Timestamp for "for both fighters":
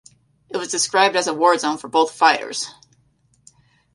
1.77-2.73